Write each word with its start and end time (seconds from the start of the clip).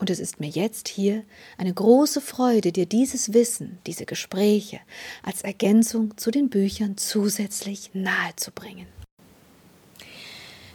Und 0.00 0.08
es 0.08 0.18
ist 0.18 0.40
mir 0.40 0.48
jetzt 0.48 0.88
hier 0.88 1.24
eine 1.58 1.74
große 1.74 2.22
Freude, 2.22 2.72
dir 2.72 2.86
dieses 2.86 3.34
Wissen, 3.34 3.78
diese 3.86 4.06
Gespräche 4.06 4.80
als 5.22 5.42
Ergänzung 5.42 6.16
zu 6.16 6.30
den 6.30 6.48
Büchern 6.48 6.96
zusätzlich 6.96 7.90
nahezubringen. 7.92 8.86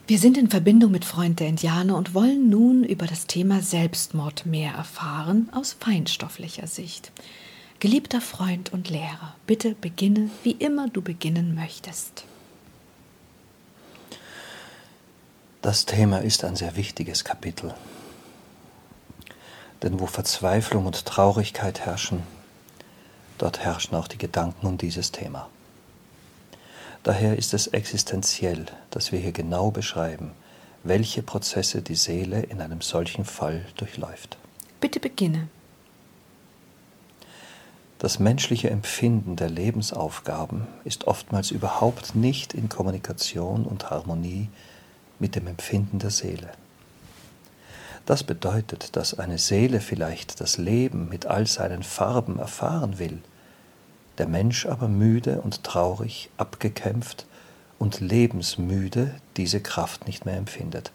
Wir 0.05 0.19
sind 0.19 0.37
in 0.37 0.51
Verbindung 0.51 0.91
mit 0.91 1.03
Freund 1.03 1.39
der 1.39 1.47
Indianer 1.47 1.97
und 1.97 2.13
wollen 2.13 2.49
nun 2.49 2.83
über 2.83 3.07
das 3.07 3.25
Thema 3.25 3.61
Selbstmord 3.61 4.45
mehr 4.45 4.73
erfahren 4.73 5.49
aus 5.51 5.75
feinstofflicher 5.79 6.67
Sicht. 6.67 7.11
Geliebter 7.79 8.21
Freund 8.21 8.71
und 8.73 8.91
Lehrer, 8.91 9.35
bitte 9.47 9.73
beginne, 9.73 10.29
wie 10.43 10.51
immer 10.51 10.87
du 10.87 11.01
beginnen 11.01 11.55
möchtest. 11.55 12.25
Das 15.63 15.85
Thema 15.87 16.19
ist 16.19 16.43
ein 16.43 16.55
sehr 16.55 16.75
wichtiges 16.75 17.23
Kapitel. 17.23 17.73
Denn 19.85 19.99
wo 19.99 20.07
Verzweiflung 20.07 20.87
und 20.87 21.05
Traurigkeit 21.05 21.81
herrschen, 21.81 22.23
dort 23.37 23.59
herrschen 23.59 23.93
auch 23.95 24.07
die 24.07 24.17
Gedanken 24.17 24.65
um 24.65 24.79
dieses 24.79 25.11
Thema. 25.11 25.47
Daher 27.03 27.37
ist 27.37 27.53
es 27.53 27.67
existenziell, 27.67 28.65
dass 28.89 29.11
wir 29.11 29.19
hier 29.19 29.31
genau 29.31 29.69
beschreiben, 29.69 30.31
welche 30.83 31.21
Prozesse 31.21 31.83
die 31.83 31.95
Seele 31.95 32.41
in 32.41 32.61
einem 32.61 32.81
solchen 32.81 33.25
Fall 33.25 33.63
durchläuft. 33.77 34.37
Bitte 34.81 34.99
beginne. 34.99 35.49
Das 37.99 38.17
menschliche 38.17 38.71
Empfinden 38.71 39.35
der 39.35 39.51
Lebensaufgaben 39.51 40.65
ist 40.83 41.05
oftmals 41.05 41.51
überhaupt 41.51 42.15
nicht 42.15 42.55
in 42.55 42.69
Kommunikation 42.69 43.65
und 43.65 43.91
Harmonie 43.91 44.49
mit 45.19 45.35
dem 45.35 45.45
Empfinden 45.45 45.99
der 45.99 46.09
Seele. 46.09 46.49
Das 48.05 48.23
bedeutet, 48.23 48.95
dass 48.95 49.17
eine 49.17 49.39
Seele 49.39 49.79
vielleicht 49.79 50.39
das 50.39 50.57
Leben 50.57 51.09
mit 51.09 51.25
all 51.25 51.47
seinen 51.47 51.81
Farben 51.81 52.37
erfahren 52.37 52.99
will, 52.99 53.19
der 54.17 54.27
Mensch 54.27 54.65
aber 54.65 54.87
müde 54.87 55.41
und 55.41 55.63
traurig, 55.63 56.29
abgekämpft 56.37 57.25
und 57.79 57.99
lebensmüde 57.99 59.15
diese 59.37 59.59
Kraft 59.59 60.07
nicht 60.07 60.25
mehr 60.25 60.37
empfindet. 60.37 60.91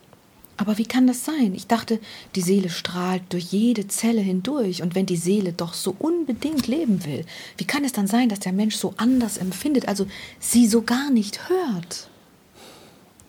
Aber 0.57 0.77
wie 0.77 0.85
kann 0.85 1.07
das 1.07 1.25
sein? 1.25 1.55
Ich 1.55 1.67
dachte, 1.67 1.99
die 2.35 2.43
Seele 2.43 2.69
strahlt 2.69 3.23
durch 3.31 3.45
jede 3.45 3.89
Zelle 3.89 4.21
hindurch, 4.21 4.83
und 4.83 4.95
wenn 4.95 5.07
die 5.07 5.17
Seele 5.17 5.55
doch 5.55 5.73
so 5.73 5.97
unbedingt 5.99 6.67
leben 6.67 7.05
will, 7.07 7.25
wie 7.57 7.65
kann 7.65 7.83
es 7.83 7.93
dann 7.93 8.07
sein, 8.07 8.29
dass 8.29 8.41
der 8.41 8.53
Mensch 8.53 8.77
so 8.77 8.93
anders 8.99 9.39
empfindet, 9.39 9.89
also 9.89 10.07
sie 10.39 10.67
so 10.67 10.83
gar 10.83 11.11
nicht 11.11 11.49
hört? 11.49 12.09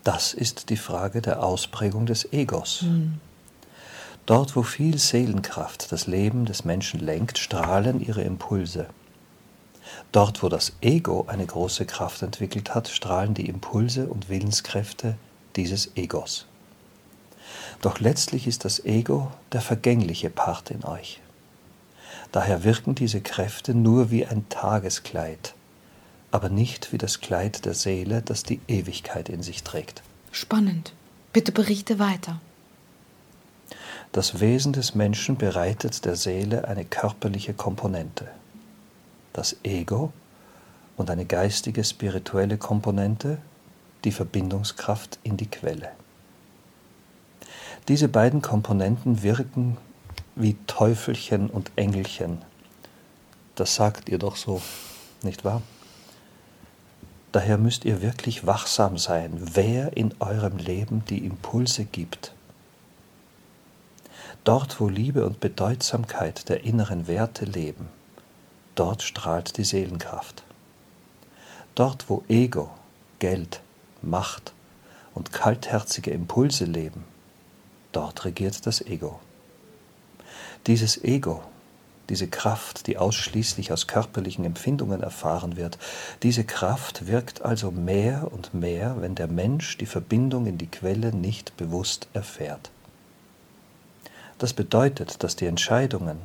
Das 0.04 0.34
ist 0.34 0.70
die 0.70 0.78
Frage 0.78 1.22
der 1.22 1.42
Ausprägung 1.42 2.06
des 2.06 2.32
Egos. 2.34 2.82
Hm. 2.82 3.14
Dort, 4.26 4.56
wo 4.56 4.64
viel 4.64 4.98
Seelenkraft 4.98 5.92
das 5.92 6.08
Leben 6.08 6.46
des 6.46 6.64
Menschen 6.64 7.00
lenkt, 7.00 7.38
strahlen 7.38 8.00
ihre 8.00 8.22
Impulse. 8.22 8.88
Dort, 10.12 10.44
wo 10.44 10.50
das 10.50 10.74
Ego 10.82 11.26
eine 11.28 11.46
große 11.46 11.86
Kraft 11.86 12.22
entwickelt 12.22 12.76
hat, 12.76 12.88
strahlen 12.88 13.34
die 13.34 13.48
Impulse 13.48 14.08
und 14.08 14.30
Willenskräfte 14.30 15.16
dieses 15.56 15.96
Egos. 15.96 16.46
Doch 17.82 18.00
letztlich 18.00 18.48
ist 18.48 18.64
das 18.64 18.86
Ego 18.86 19.32
der 19.52 19.62
vergängliche 19.62 20.30
Part 20.30 20.70
in 20.72 20.86
euch. 20.86 21.20
Daher 22.32 22.64
wirken 22.64 22.96
diese 22.96 23.22
Kräfte 23.22 23.74
nur 23.74 24.12
wie 24.12 24.26
ein 24.26 24.48
Tageskleid, 24.50 25.54
aber 26.30 26.50
nicht 26.50 26.94
wie 26.94 26.98
das 26.98 27.20
Kleid 27.20 27.66
der 27.66 27.74
Seele, 27.74 28.22
das 28.22 28.44
die 28.44 28.62
Ewigkeit 28.68 29.28
in 29.28 29.44
sich 29.44 29.64
trägt. 29.64 30.04
Spannend. 30.32 30.94
Bitte 31.34 31.52
berichte 31.52 32.00
weiter. 32.00 32.40
Das 34.12 34.42
Wesen 34.42 34.74
des 34.74 34.94
Menschen 34.94 35.38
bereitet 35.38 36.04
der 36.04 36.18
Seele 36.18 36.68
eine 36.68 36.84
körperliche 36.84 37.54
Komponente. 37.54 38.28
Das 39.32 39.56
Ego 39.64 40.12
und 40.98 41.10
eine 41.10 41.24
geistige, 41.24 41.82
spirituelle 41.86 42.58
Komponente, 42.58 43.38
die 44.04 44.12
Verbindungskraft 44.12 45.18
in 45.24 45.38
die 45.38 45.46
Quelle. 45.46 45.92
Diese 47.88 48.10
beiden 48.10 48.42
Komponenten 48.42 49.24
wirken 49.24 49.78
wie 50.36 50.58
Teufelchen 50.68 51.50
und 51.50 51.72
Engelchen. 51.78 52.42
Das 53.56 53.76
sagt 53.76 54.10
ihr 54.10 54.18
doch 54.18 54.36
so, 54.36 54.62
nicht 55.24 55.46
wahr? 55.46 55.62
Daher 57.32 57.58
müsst 57.58 57.86
ihr 57.86 58.02
wirklich 58.02 58.46
wachsam 58.46 58.98
sein, 58.98 59.32
wer 59.54 59.96
in 59.96 60.14
eurem 60.20 60.58
Leben 60.58 61.06
die 61.06 61.26
Impulse 61.26 61.86
gibt 61.86 62.34
Dort, 64.44 64.80
wo 64.80 64.90
Liebe 64.90 65.24
und 65.24 65.40
Bedeutsamkeit 65.40 66.50
der 66.50 66.64
inneren 66.64 67.08
Werte 67.08 67.46
leben, 67.46 67.90
dort 68.74 69.04
strahlt 69.04 69.58
die 69.58 69.64
Seelenkraft. 69.64 70.44
Dort, 71.76 72.10
wo 72.10 72.24
Ego, 72.28 72.72
Geld, 73.20 73.62
Macht 74.02 74.54
und 75.14 75.32
kaltherzige 75.32 76.10
Impulse 76.10 76.66
leben, 76.66 77.04
dort 77.92 78.26
regiert 78.26 78.66
das 78.66 78.82
Ego. 78.82 79.20
Dieses 80.66 81.04
Ego, 81.04 81.44
diese 82.10 82.28
Kraft, 82.28 82.88
die 82.88 82.98
ausschließlich 82.98 83.72
aus 83.72 83.86
körperlichen 83.86 84.44
Empfindungen 84.44 85.04
erfahren 85.04 85.56
wird, 85.56 85.78
diese 86.24 86.46
Kraft 86.46 87.06
wirkt 87.06 87.44
also 87.44 87.70
mehr 87.70 88.28
und 88.32 88.56
mehr, 88.56 88.96
wenn 89.02 89.14
der 89.14 89.28
Mensch 89.28 89.78
die 89.78 89.86
Verbindung 89.86 90.48
in 90.48 90.58
die 90.58 90.66
Quelle 90.66 91.14
nicht 91.14 91.56
bewusst 91.58 92.08
erfährt. 92.14 92.72
Das 94.42 94.54
bedeutet, 94.54 95.22
dass 95.22 95.36
die 95.36 95.46
Entscheidungen, 95.46 96.18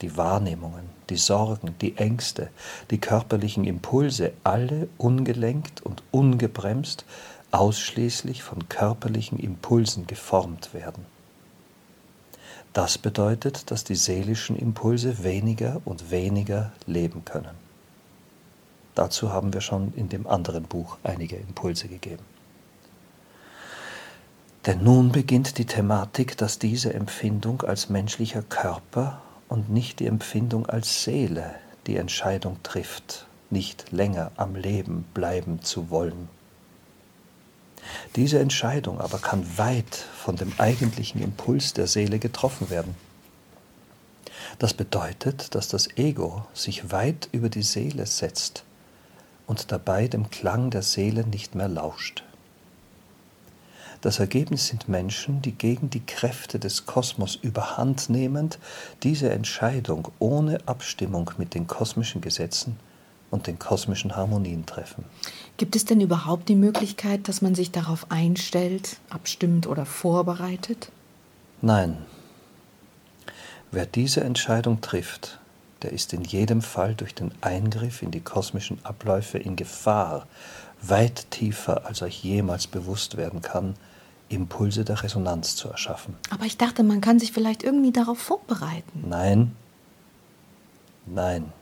die 0.00 0.16
Wahrnehmungen, 0.16 0.88
die 1.10 1.16
Sorgen, 1.16 1.74
die 1.80 1.96
Ängste, 1.96 2.50
die 2.92 2.98
körperlichen 2.98 3.64
Impulse 3.64 4.32
alle 4.44 4.86
ungelenkt 4.96 5.82
und 5.82 6.04
ungebremst 6.12 7.04
ausschließlich 7.50 8.44
von 8.44 8.68
körperlichen 8.68 9.40
Impulsen 9.40 10.06
geformt 10.06 10.72
werden. 10.72 11.04
Das 12.74 12.96
bedeutet, 12.96 13.72
dass 13.72 13.82
die 13.82 13.96
seelischen 13.96 14.54
Impulse 14.54 15.24
weniger 15.24 15.80
und 15.84 16.12
weniger 16.12 16.70
leben 16.86 17.24
können. 17.24 17.56
Dazu 18.94 19.32
haben 19.32 19.52
wir 19.52 19.60
schon 19.60 19.92
in 19.96 20.08
dem 20.08 20.28
anderen 20.28 20.62
Buch 20.62 20.98
einige 21.02 21.34
Impulse 21.34 21.88
gegeben. 21.88 22.33
Denn 24.66 24.82
nun 24.82 25.12
beginnt 25.12 25.58
die 25.58 25.66
Thematik, 25.66 26.38
dass 26.38 26.58
diese 26.58 26.94
Empfindung 26.94 27.62
als 27.62 27.90
menschlicher 27.90 28.42
Körper 28.42 29.20
und 29.48 29.68
nicht 29.68 30.00
die 30.00 30.06
Empfindung 30.06 30.66
als 30.66 31.04
Seele 31.04 31.54
die 31.86 31.96
Entscheidung 31.96 32.62
trifft, 32.62 33.26
nicht 33.50 33.92
länger 33.92 34.32
am 34.36 34.56
Leben 34.56 35.04
bleiben 35.12 35.62
zu 35.62 35.90
wollen. 35.90 36.30
Diese 38.16 38.38
Entscheidung 38.38 39.00
aber 39.00 39.18
kann 39.18 39.58
weit 39.58 39.94
von 39.94 40.36
dem 40.36 40.52
eigentlichen 40.56 41.22
Impuls 41.22 41.74
der 41.74 41.86
Seele 41.86 42.18
getroffen 42.18 42.70
werden. 42.70 42.94
Das 44.58 44.72
bedeutet, 44.72 45.54
dass 45.54 45.68
das 45.68 45.88
Ego 45.98 46.46
sich 46.54 46.90
weit 46.90 47.28
über 47.32 47.50
die 47.50 47.62
Seele 47.62 48.06
setzt 48.06 48.64
und 49.46 49.72
dabei 49.72 50.08
dem 50.08 50.30
Klang 50.30 50.70
der 50.70 50.82
Seele 50.82 51.26
nicht 51.26 51.54
mehr 51.54 51.68
lauscht. 51.68 52.24
Das 54.04 54.18
Ergebnis 54.18 54.66
sind 54.66 54.86
Menschen, 54.86 55.40
die 55.40 55.52
gegen 55.52 55.88
die 55.88 56.04
Kräfte 56.04 56.58
des 56.58 56.84
Kosmos 56.84 57.36
überhand 57.36 58.10
nehmend 58.10 58.58
diese 59.02 59.30
Entscheidung 59.30 60.08
ohne 60.18 60.58
Abstimmung 60.66 61.30
mit 61.38 61.54
den 61.54 61.66
kosmischen 61.66 62.20
Gesetzen 62.20 62.76
und 63.30 63.46
den 63.46 63.58
kosmischen 63.58 64.14
Harmonien 64.14 64.66
treffen. 64.66 65.06
Gibt 65.56 65.74
es 65.74 65.86
denn 65.86 66.02
überhaupt 66.02 66.50
die 66.50 66.54
Möglichkeit, 66.54 67.28
dass 67.28 67.40
man 67.40 67.54
sich 67.54 67.70
darauf 67.70 68.10
einstellt, 68.10 68.98
abstimmt 69.08 69.66
oder 69.66 69.86
vorbereitet? 69.86 70.92
Nein. 71.62 71.96
Wer 73.70 73.86
diese 73.86 74.20
Entscheidung 74.20 74.82
trifft, 74.82 75.38
der 75.80 75.92
ist 75.92 76.12
in 76.12 76.24
jedem 76.24 76.60
Fall 76.60 76.94
durch 76.94 77.14
den 77.14 77.32
Eingriff 77.40 78.02
in 78.02 78.10
die 78.10 78.20
kosmischen 78.20 78.84
Abläufe 78.84 79.38
in 79.38 79.56
Gefahr, 79.56 80.26
weit 80.82 81.30
tiefer 81.30 81.86
als 81.86 82.02
euch 82.02 82.22
jemals 82.22 82.66
bewusst 82.66 83.16
werden 83.16 83.40
kann, 83.40 83.76
Impulse 84.34 84.84
der 84.84 85.02
Resonanz 85.02 85.56
zu 85.56 85.68
erschaffen. 85.68 86.16
Aber 86.30 86.44
ich 86.44 86.56
dachte, 86.56 86.82
man 86.82 87.00
kann 87.00 87.18
sich 87.18 87.32
vielleicht 87.32 87.62
irgendwie 87.62 87.92
darauf 87.92 88.18
vorbereiten. 88.18 89.04
Nein. 89.08 89.54
Nein. 91.06 91.52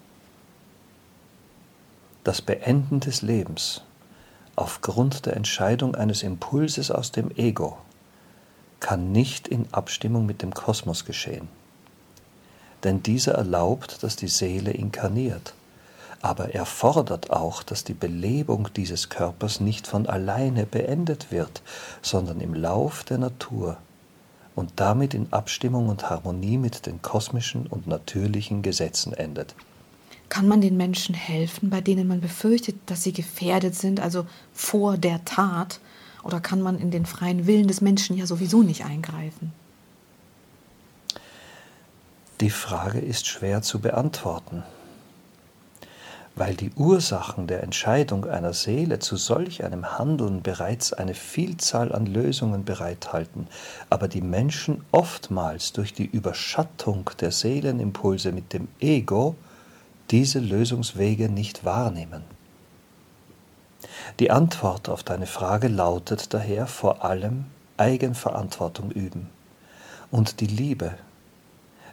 Das 2.25 2.41
Beenden 2.43 3.01
des 3.01 3.23
Lebens 3.23 3.83
aufgrund 4.55 5.27
der 5.27 5.37
Entscheidung 5.37 5.95
eines 5.95 6.23
Impulses 6.23 6.91
aus 6.91 7.11
dem 7.11 7.31
Ego 7.37 7.79
kann 8.81 9.13
nicht 9.13 9.49
in 9.49 9.67
Abstimmung 9.73 10.27
mit 10.27 10.43
dem 10.43 10.53
Kosmos 10.53 11.05
geschehen. 11.05 11.49
Denn 12.85 13.03
dieser 13.03 13.35
erlaubt, 13.35 14.03
dass 14.03 14.17
die 14.17 14.29
Seele 14.29 14.73
inkarniert, 14.73 15.55
aber 16.23 16.55
er 16.55 16.67
fordert 16.67 17.31
auch, 17.31 17.65
dass 17.65 17.83
die 17.83 17.95
Belebung 17.95 18.69
dieses 18.77 19.09
Körpers 19.09 19.61
nicht 19.61 19.89
von 19.89 20.07
alleine 20.07 20.67
beendet 20.67 21.33
wird, 21.33 21.63
sondern 22.01 22.41
im 22.41 22.55
Lauf 22.55 23.03
der 23.03 23.19
Natur 23.19 23.77
und 24.55 24.71
damit 24.77 25.15
in 25.15 25.33
Abstimmung 25.33 25.89
und 25.89 26.09
Harmonie 26.09 26.59
mit 26.59 26.87
den 26.87 27.03
kosmischen 27.03 27.67
und 27.67 27.89
natürlichen 27.89 28.63
Gesetzen 28.63 29.13
endet. 29.13 29.55
Kann 30.29 30.47
man 30.47 30.61
den 30.61 30.77
Menschen 30.77 31.15
helfen, 31.15 31.69
bei 31.71 31.81
denen 31.81 32.07
man 32.07 32.21
befürchtet, 32.21 32.77
dass 32.87 33.03
sie 33.03 33.13
gefährdet 33.13 33.75
sind, 33.75 34.01
also 34.01 34.25
vor 34.55 34.97
der 34.97 35.25
Tat? 35.25 35.81
Oder 36.23 36.41
kann 36.41 36.63
man 36.63 36.79
in 36.79 36.93
den 36.93 37.05
freien 37.05 37.47
Willen 37.49 37.67
des 37.67 37.81
Menschen 37.81 38.17
ja 38.17 38.27
sowieso 38.27 38.63
nicht 38.63 38.85
eingreifen? 38.85 39.53
Die 42.41 42.51
Frage 42.51 43.01
ist 43.01 43.27
schwer 43.27 43.61
zu 43.63 43.81
beantworten, 43.81 44.63
weil 46.35 46.55
die 46.55 46.71
Ursachen 46.77 47.47
der 47.47 47.63
Entscheidung 47.63 48.25
einer 48.25 48.55
Seele 48.55 48.99
zu 48.99 49.17
solch 49.17 49.65
einem 49.65 49.99
Handeln 49.99 50.43
bereits 50.43 50.93
eine 50.93 51.15
Vielzahl 51.15 51.93
an 51.93 52.07
Lösungen 52.07 52.65
bereithalten, 52.65 53.49
aber 53.91 54.09
die 54.09 54.23
Menschen 54.23 54.83
oftmals 54.93 55.73
durch 55.73 55.93
die 55.93 56.07
Überschattung 56.07 57.11
der 57.21 57.33
Seelenimpulse 57.33 58.33
mit 58.33 58.53
dem 58.53 58.69
Ego 58.81 59.35
diese 60.11 60.39
Lösungswege 60.39 61.29
nicht 61.29 61.65
wahrnehmen. 61.65 62.23
Die 64.19 64.31
Antwort 64.31 64.89
auf 64.89 65.03
deine 65.03 65.27
Frage 65.27 65.69
lautet 65.69 66.33
daher 66.33 66.67
vor 66.67 67.05
allem 67.05 67.47
Eigenverantwortung 67.77 68.91
üben 68.91 69.29
und 70.11 70.41
die 70.41 70.47
Liebe, 70.47 70.95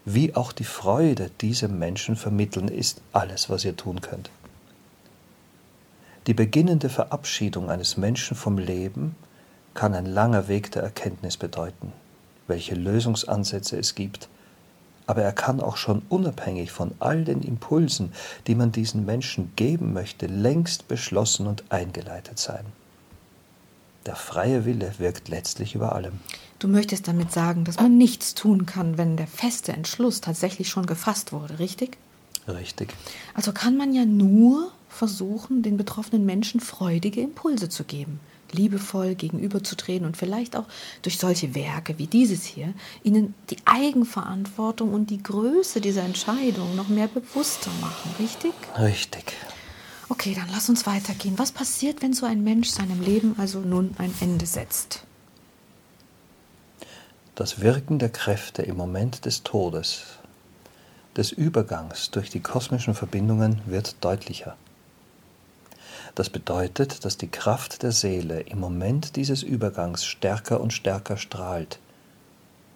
wie 0.05 0.35
auch 0.35 0.51
die 0.51 0.63
Freude 0.63 1.29
diesem 1.41 1.79
Menschen 1.79 2.15
vermitteln, 2.15 2.67
ist 2.67 3.01
alles, 3.13 3.49
was 3.49 3.65
ihr 3.65 3.75
tun 3.75 4.01
könnt. 4.01 4.29
Die 6.27 6.33
beginnende 6.33 6.89
Verabschiedung 6.89 7.69
eines 7.69 7.97
Menschen 7.97 8.35
vom 8.35 8.57
Leben 8.57 9.15
kann 9.73 9.93
ein 9.93 10.05
langer 10.05 10.47
Weg 10.47 10.71
der 10.71 10.83
Erkenntnis 10.83 11.37
bedeuten, 11.37 11.93
welche 12.47 12.75
Lösungsansätze 12.75 13.77
es 13.77 13.95
gibt, 13.95 14.29
aber 15.07 15.23
er 15.23 15.31
kann 15.31 15.59
auch 15.59 15.77
schon 15.77 16.03
unabhängig 16.09 16.71
von 16.71 16.91
all 16.99 17.23
den 17.23 17.41
Impulsen, 17.41 18.11
die 18.45 18.53
man 18.53 18.71
diesen 18.71 19.05
Menschen 19.05 19.53
geben 19.55 19.91
möchte, 19.91 20.27
längst 20.27 20.87
beschlossen 20.87 21.47
und 21.47 21.63
eingeleitet 21.69 22.37
sein. 22.37 22.65
Der 24.05 24.15
freie 24.15 24.65
Wille 24.65 24.93
wirkt 24.99 25.29
letztlich 25.29 25.73
über 25.73 25.93
allem. 25.93 26.19
Du 26.59 26.67
möchtest 26.67 27.07
damit 27.07 27.31
sagen, 27.31 27.63
dass 27.63 27.77
man 27.77 27.97
nichts 27.97 28.35
tun 28.35 28.65
kann, 28.65 28.97
wenn 28.97 29.17
der 29.17 29.27
feste 29.27 29.71
Entschluss 29.71 30.21
tatsächlich 30.21 30.69
schon 30.69 30.85
gefasst 30.85 31.31
wurde, 31.31 31.59
richtig? 31.59 31.97
Richtig. 32.47 32.93
Also 33.33 33.51
kann 33.53 33.77
man 33.77 33.93
ja 33.93 34.05
nur 34.05 34.71
versuchen, 34.89 35.61
den 35.61 35.77
betroffenen 35.77 36.25
Menschen 36.25 36.59
freudige 36.59 37.21
Impulse 37.21 37.69
zu 37.69 37.83
geben 37.83 38.19
liebevoll 38.51 39.15
gegenüberzutreten 39.15 40.05
und 40.05 40.17
vielleicht 40.17 40.55
auch 40.55 40.65
durch 41.01 41.17
solche 41.17 41.55
Werke 41.55 41.97
wie 41.97 42.07
dieses 42.07 42.43
hier 42.43 42.73
ihnen 43.03 43.33
die 43.49 43.57
Eigenverantwortung 43.65 44.93
und 44.93 45.09
die 45.09 45.21
Größe 45.21 45.81
dieser 45.81 46.03
Entscheidung 46.03 46.75
noch 46.75 46.87
mehr 46.87 47.07
bewusster 47.07 47.71
machen, 47.81 48.11
richtig? 48.19 48.53
Richtig. 48.77 49.33
Okay, 50.09 50.33
dann 50.33 50.47
lass 50.51 50.69
uns 50.69 50.87
weitergehen. 50.87 51.37
Was 51.37 51.51
passiert, 51.51 52.01
wenn 52.01 52.13
so 52.13 52.25
ein 52.25 52.43
Mensch 52.43 52.69
seinem 52.69 53.01
Leben 53.01 53.35
also 53.37 53.59
nun 53.59 53.93
ein 53.99 54.13
Ende 54.19 54.47
setzt? 54.47 55.03
Das 57.39 57.61
Wirken 57.61 57.99
der 57.99 58.09
Kräfte 58.09 58.63
im 58.63 58.75
Moment 58.75 59.23
des 59.23 59.43
Todes, 59.43 60.01
des 61.15 61.31
Übergangs 61.31 62.11
durch 62.11 62.29
die 62.29 62.41
kosmischen 62.41 62.93
Verbindungen 62.93 63.61
wird 63.65 63.95
deutlicher. 64.03 64.57
Das 66.15 66.29
bedeutet, 66.29 67.05
dass 67.05 67.15
die 67.15 67.29
Kraft 67.29 67.81
der 67.81 67.93
Seele 67.93 68.41
im 68.41 68.59
Moment 68.59 69.15
dieses 69.15 69.41
Übergangs 69.41 70.03
stärker 70.03 70.59
und 70.59 70.73
stärker 70.73 71.15
strahlt. 71.15 71.79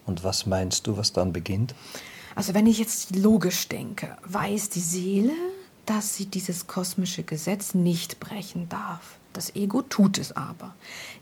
Und 0.06 0.24
was 0.24 0.46
meinst 0.46 0.88
du, 0.88 0.96
was 0.96 1.12
dann 1.12 1.34
beginnt? 1.34 1.76
Also 2.34 2.54
wenn 2.54 2.66
ich 2.66 2.80
jetzt 2.80 3.18
logisch 3.18 3.68
denke, 3.68 4.16
weiß 4.24 4.70
die 4.70 4.80
Seele, 4.80 5.34
dass 5.86 6.16
sie 6.16 6.28
dieses 6.28 6.68
kosmische 6.68 7.24
Gesetz 7.24 7.74
nicht 7.74 8.22
brechen 8.22 8.70
darf. 8.70 9.18
Das 9.34 9.56
Ego 9.56 9.82
tut 9.82 10.20
es 10.20 10.32
aber. 10.32 10.76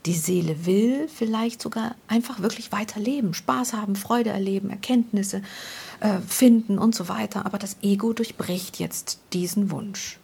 Die 0.06 0.14
Seele 0.14 0.66
will 0.66 1.08
vielleicht 1.08 1.62
sogar 1.62 1.96
einfach 2.08 2.42
wirklich 2.42 2.72
weiterleben, 2.72 3.34
Spaß 3.34 3.74
haben, 3.74 3.96
Freude 3.96 4.30
erleben, 4.30 4.70
Erkenntnisse 4.70 5.42
äh, 6.02 6.20
finden 6.28 6.78
und 6.78 6.94
so 6.94 7.08
weiter. 7.08 7.46
Aber 7.46 7.58
das 7.58 7.78
Ego 7.82 8.12
durchbricht 8.14 8.80
jetzt 8.80 9.20
diesen 9.34 9.72
Wunsch. 9.72 10.20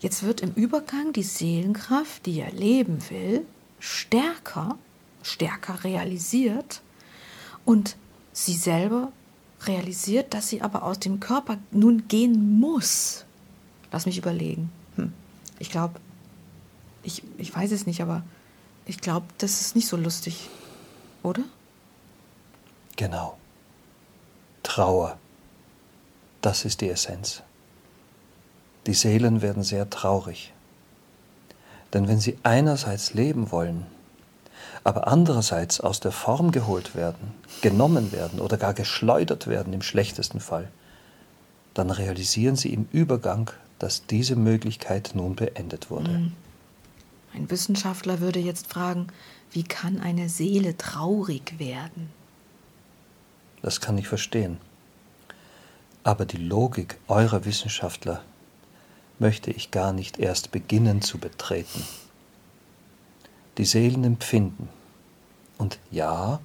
Jetzt 0.00 0.22
wird 0.22 0.40
im 0.40 0.52
Übergang 0.52 1.12
die 1.12 1.22
Seelenkraft, 1.22 2.26
die 2.26 2.40
er 2.40 2.52
leben 2.52 2.98
will, 3.10 3.44
stärker, 3.80 4.76
stärker 5.22 5.84
realisiert 5.84 6.82
und 7.64 7.96
sie 8.32 8.54
selber 8.54 9.12
realisiert, 9.66 10.34
dass 10.34 10.48
sie 10.48 10.62
aber 10.62 10.82
aus 10.84 11.00
dem 11.00 11.20
Körper 11.20 11.58
nun 11.70 12.06
gehen 12.08 12.60
muss. 12.60 13.24
Lass 13.90 14.06
mich 14.06 14.18
überlegen. 14.18 14.70
Hm. 14.96 15.12
Ich 15.58 15.70
glaube, 15.70 16.00
ich, 17.08 17.22
ich 17.38 17.54
weiß 17.54 17.72
es 17.72 17.86
nicht, 17.86 18.02
aber 18.02 18.22
ich 18.86 19.00
glaube, 19.00 19.26
das 19.38 19.60
ist 19.60 19.74
nicht 19.74 19.88
so 19.88 19.96
lustig, 19.96 20.48
oder? 21.22 21.42
Genau. 22.96 23.36
Trauer. 24.62 25.18
Das 26.42 26.64
ist 26.64 26.80
die 26.82 26.90
Essenz. 26.90 27.42
Die 28.86 28.94
Seelen 28.94 29.42
werden 29.42 29.62
sehr 29.62 29.88
traurig. 29.90 30.52
Denn 31.92 32.06
wenn 32.08 32.20
sie 32.20 32.38
einerseits 32.42 33.14
leben 33.14 33.50
wollen, 33.50 33.86
aber 34.84 35.08
andererseits 35.08 35.80
aus 35.80 36.00
der 36.00 36.12
Form 36.12 36.50
geholt 36.52 36.94
werden, 36.94 37.34
genommen 37.62 38.12
werden 38.12 38.40
oder 38.40 38.58
gar 38.58 38.74
geschleudert 38.74 39.46
werden 39.46 39.72
im 39.72 39.82
schlechtesten 39.82 40.40
Fall, 40.40 40.68
dann 41.72 41.90
realisieren 41.90 42.56
sie 42.56 42.72
im 42.72 42.86
Übergang, 42.92 43.50
dass 43.78 44.06
diese 44.06 44.36
Möglichkeit 44.36 45.12
nun 45.14 45.36
beendet 45.36 45.90
wurde. 45.90 46.12
Hm. 46.12 46.32
Ein 47.34 47.50
Wissenschaftler 47.50 48.20
würde 48.20 48.38
jetzt 48.38 48.68
fragen, 48.68 49.08
wie 49.50 49.64
kann 49.64 50.00
eine 50.00 50.28
Seele 50.28 50.76
traurig 50.76 51.58
werden? 51.58 52.10
Das 53.62 53.80
kann 53.80 53.98
ich 53.98 54.08
verstehen. 54.08 54.58
Aber 56.04 56.24
die 56.24 56.36
Logik 56.36 56.98
eurer 57.08 57.44
Wissenschaftler 57.44 58.22
möchte 59.18 59.50
ich 59.50 59.70
gar 59.70 59.92
nicht 59.92 60.18
erst 60.18 60.52
beginnen 60.52 61.02
zu 61.02 61.18
betreten. 61.18 61.82
Die 63.58 63.64
Seelen 63.64 64.04
empfinden. 64.04 64.68
Und 65.58 65.78
ja, 65.90 66.40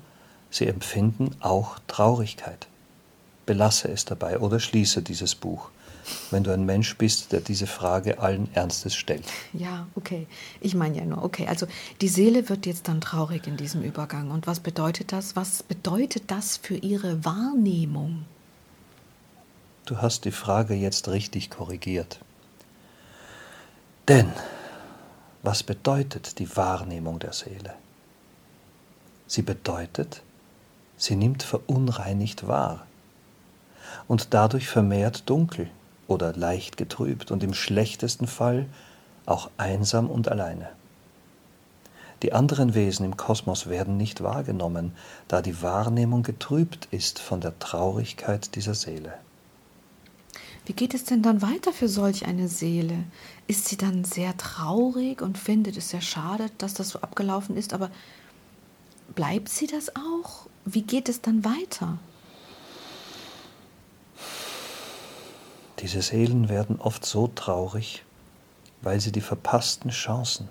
sie 0.49 0.67
empfinden 0.67 1.35
auch 1.39 1.77
Traurigkeit. 1.87 2.67
Belasse 3.45 3.89
es 3.89 4.05
dabei 4.05 4.39
oder 4.39 4.59
schließe 4.59 5.03
dieses 5.03 5.35
Buch, 5.35 5.69
wenn 6.31 6.43
du 6.43 6.51
ein 6.51 6.65
Mensch 6.65 6.97
bist, 6.97 7.31
der 7.31 7.41
diese 7.41 7.67
Frage 7.67 8.19
allen 8.19 8.53
Ernstes 8.53 8.95
stellt. 8.95 9.25
Ja, 9.53 9.87
okay. 9.95 10.27
Ich 10.61 10.75
meine 10.75 10.97
ja 10.97 11.05
nur, 11.05 11.23
okay. 11.23 11.47
Also 11.47 11.67
die 12.01 12.07
Seele 12.07 12.49
wird 12.49 12.65
jetzt 12.65 12.87
dann 12.87 13.01
traurig 13.01 13.47
in 13.47 13.57
diesem 13.57 13.83
Übergang. 13.83 14.31
Und 14.31 14.47
was 14.47 14.59
bedeutet 14.59 15.11
das? 15.11 15.35
Was 15.35 15.63
bedeutet 15.63 16.31
das 16.31 16.57
für 16.57 16.75
ihre 16.75 17.23
Wahrnehmung? 17.25 18.25
Du 19.85 19.97
hast 19.97 20.25
die 20.25 20.31
Frage 20.31 20.73
jetzt 20.75 21.09
richtig 21.09 21.49
korrigiert. 21.49 22.19
Denn 24.07 24.31
was 25.41 25.63
bedeutet 25.63 26.39
die 26.39 26.55
Wahrnehmung 26.55 27.19
der 27.19 27.33
Seele? 27.33 27.73
Sie 29.27 29.41
bedeutet, 29.41 30.21
sie 30.97 31.15
nimmt 31.15 31.43
verunreinigt 31.43 32.47
wahr 32.47 32.85
und 34.07 34.33
dadurch 34.33 34.67
vermehrt 34.67 35.29
dunkel 35.29 35.69
oder 36.07 36.33
leicht 36.33 36.77
getrübt 36.77 37.31
und 37.31 37.43
im 37.43 37.53
schlechtesten 37.53 38.27
Fall 38.27 38.65
auch 39.25 39.49
einsam 39.57 40.09
und 40.09 40.29
alleine. 40.29 40.69
Die 42.21 42.31
anderen 42.31 42.73
Wesen 42.73 43.05
im 43.05 43.17
Kosmos 43.17 43.67
werden 43.67 43.97
nicht 43.97 44.23
wahrgenommen, 44.23 44.93
da 45.27 45.41
die 45.41 45.61
Wahrnehmung 45.61 46.23
getrübt 46.23 46.87
ist 46.91 47.19
von 47.19 47.41
der 47.41 47.59
Traurigkeit 47.59 48.55
dieser 48.55 48.75
Seele. 48.75 49.13
Wie 50.65 50.73
geht 50.73 50.93
es 50.93 51.03
denn 51.03 51.21
dann 51.21 51.41
weiter 51.41 51.73
für 51.73 51.89
solch 51.89 52.25
eine 52.25 52.47
Seele? 52.47 53.03
Ist 53.47 53.67
sie 53.67 53.75
dann 53.75 54.05
sehr 54.05 54.37
traurig 54.37 55.21
und 55.21 55.37
findet 55.37 55.75
es 55.75 55.89
sehr 55.89 55.99
schade, 55.99 56.49
dass 56.57 56.73
das 56.73 56.89
so 56.89 57.01
abgelaufen 57.01 57.57
ist, 57.57 57.73
aber 57.73 57.91
bleibt 59.15 59.49
sie 59.49 59.67
das 59.67 59.93
auch? 59.97 60.47
Wie 60.63 60.83
geht 60.83 61.09
es 61.09 61.19
dann 61.19 61.43
weiter? 61.43 61.99
Diese 65.83 66.01
Seelen 66.01 66.47
werden 66.47 66.79
oft 66.79 67.05
so 67.05 67.27
traurig, 67.27 68.05
weil 68.81 69.01
sie 69.01 69.11
die 69.11 69.19
verpassten 69.19 69.91
Chancen, 69.91 70.47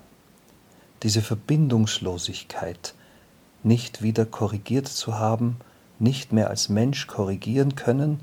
diese 1.01 1.23
Verbindungslosigkeit 1.23 2.93
nicht 3.63 4.03
wieder 4.03 4.27
korrigiert 4.27 4.87
zu 4.87 5.17
haben, 5.17 5.57
nicht 5.97 6.33
mehr 6.33 6.51
als 6.51 6.69
Mensch 6.69 7.07
korrigieren 7.07 7.73
können, 7.73 8.19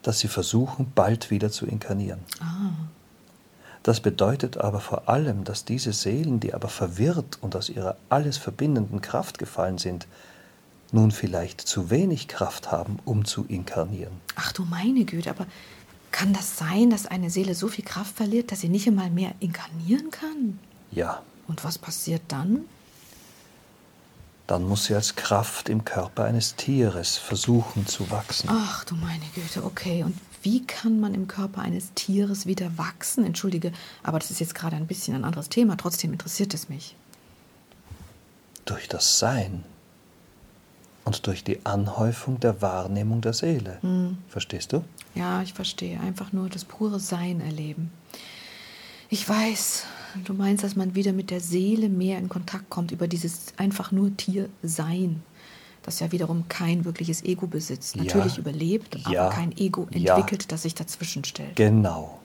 dass 0.00 0.20
sie 0.20 0.28
versuchen, 0.28 0.90
bald 0.94 1.30
wieder 1.30 1.50
zu 1.50 1.66
inkarnieren. 1.66 2.20
Ah. 2.40 2.70
Das 3.82 4.00
bedeutet 4.00 4.56
aber 4.56 4.80
vor 4.80 5.10
allem, 5.10 5.44
dass 5.44 5.66
diese 5.66 5.92
Seelen, 5.92 6.40
die 6.40 6.54
aber 6.54 6.68
verwirrt 6.68 7.36
und 7.42 7.54
aus 7.54 7.68
ihrer 7.68 7.96
alles 8.08 8.38
verbindenden 8.38 9.02
Kraft 9.02 9.38
gefallen 9.38 9.76
sind, 9.76 10.06
nun 10.90 11.10
vielleicht 11.10 11.60
zu 11.60 11.90
wenig 11.90 12.28
Kraft 12.28 12.72
haben, 12.72 12.98
um 13.04 13.26
zu 13.26 13.44
inkarnieren. 13.44 14.14
Ach 14.36 14.52
du 14.52 14.64
meine 14.64 15.04
Güte, 15.04 15.28
aber 15.28 15.46
kann 16.10 16.32
das 16.32 16.56
sein, 16.56 16.90
dass 16.90 17.06
eine 17.06 17.30
Seele 17.30 17.54
so 17.54 17.68
viel 17.68 17.84
Kraft 17.84 18.16
verliert, 18.16 18.52
dass 18.52 18.60
sie 18.60 18.68
nicht 18.68 18.86
einmal 18.86 19.10
mehr 19.10 19.34
inkarnieren 19.40 20.10
kann? 20.10 20.58
Ja. 20.90 21.22
Und 21.46 21.64
was 21.64 21.78
passiert 21.78 22.22
dann? 22.28 22.64
Dann 24.46 24.64
muss 24.64 24.86
sie 24.86 24.94
als 24.94 25.14
Kraft 25.14 25.68
im 25.68 25.84
Körper 25.84 26.24
eines 26.24 26.56
Tieres 26.56 27.16
versuchen 27.16 27.86
zu 27.86 28.10
wachsen. 28.10 28.48
Ach 28.50 28.84
du 28.84 28.96
meine 28.96 29.24
Güte, 29.34 29.64
okay. 29.64 30.02
Und 30.02 30.18
wie 30.42 30.66
kann 30.66 30.98
man 30.98 31.14
im 31.14 31.28
Körper 31.28 31.60
eines 31.60 31.92
Tieres 31.94 32.46
wieder 32.46 32.76
wachsen? 32.76 33.24
Entschuldige, 33.24 33.72
aber 34.02 34.18
das 34.18 34.30
ist 34.30 34.40
jetzt 34.40 34.54
gerade 34.54 34.74
ein 34.74 34.88
bisschen 34.88 35.14
ein 35.14 35.24
anderes 35.24 35.50
Thema. 35.50 35.76
Trotzdem 35.76 36.12
interessiert 36.12 36.54
es 36.54 36.68
mich. 36.68 36.96
Durch 38.64 38.88
das 38.88 39.18
Sein 39.18 39.64
und 41.10 41.26
durch 41.26 41.42
die 41.42 41.58
Anhäufung 41.66 42.38
der 42.38 42.62
Wahrnehmung 42.62 43.20
der 43.20 43.32
Seele. 43.32 43.78
Hm. 43.80 44.18
Verstehst 44.28 44.72
du? 44.72 44.84
Ja, 45.16 45.42
ich 45.42 45.54
verstehe. 45.54 45.98
Einfach 45.98 46.32
nur 46.32 46.48
das 46.48 46.64
pure 46.64 47.00
Sein 47.00 47.40
erleben. 47.40 47.90
Ich 49.08 49.28
weiß, 49.28 49.86
du 50.24 50.34
meinst, 50.34 50.62
dass 50.62 50.76
man 50.76 50.94
wieder 50.94 51.12
mit 51.12 51.30
der 51.30 51.40
Seele 51.40 51.88
mehr 51.88 52.18
in 52.18 52.28
Kontakt 52.28 52.70
kommt 52.70 52.92
über 52.92 53.08
dieses 53.08 53.46
einfach 53.56 53.90
nur 53.90 54.16
Tier-Sein, 54.16 55.20
das 55.82 55.98
ja 55.98 56.12
wiederum 56.12 56.44
kein 56.48 56.84
wirkliches 56.84 57.24
Ego 57.24 57.48
besitzt. 57.48 57.96
Natürlich 57.96 58.34
ja, 58.34 58.38
überlebt, 58.38 58.96
ja, 59.10 59.22
aber 59.22 59.34
kein 59.34 59.50
Ego 59.58 59.88
entwickelt, 59.90 60.42
ja, 60.42 60.48
das 60.48 60.62
sich 60.62 60.76
dazwischen 60.76 61.24
stellt. 61.24 61.56
Genau. 61.56 62.20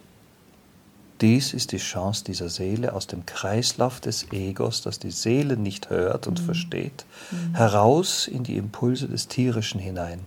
Dies 1.22 1.54
ist 1.54 1.72
die 1.72 1.78
Chance 1.78 2.26
dieser 2.26 2.50
Seele 2.50 2.94
aus 2.94 3.08
dem 3.08 3.26
Kreislauf 3.26 4.02
des 4.02 4.32
Egos, 4.32 4.82
das 4.82 5.00
die 5.00 5.12
Seele 5.12 5.56
nicht 5.56 5.90
hört 5.90 6.28
und 6.28 6.42
mhm. 6.42 6.46
versteht, 6.46 7.06
mhm. 7.32 7.56
heraus 7.56 8.28
in 8.28 8.44
die 8.44 8.58
Impulse 8.58 9.08
des 9.08 9.28
Tierischen 9.28 9.80
hinein, 9.80 10.20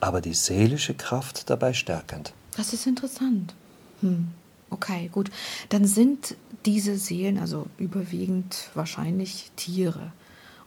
aber 0.00 0.20
die 0.20 0.34
seelische 0.34 0.94
Kraft 0.94 1.50
dabei 1.50 1.74
stärkend. 1.74 2.32
Das 2.56 2.72
ist 2.72 2.86
interessant. 2.86 3.54
Hm. 4.00 4.28
Okay, 4.70 5.08
gut. 5.12 5.30
Dann 5.68 5.84
sind 5.84 6.36
diese 6.66 6.98
Seelen 6.98 7.38
also 7.38 7.66
überwiegend 7.78 8.70
wahrscheinlich 8.74 9.50
Tiere 9.56 10.12